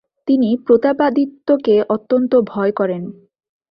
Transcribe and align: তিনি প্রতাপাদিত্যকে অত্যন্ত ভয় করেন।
তিনি 0.27 0.49
প্রতাপাদিত্যকে 0.57 1.75
অত্যন্ত 1.89 2.31
ভয় 2.47 2.71
করেন। 2.71 3.03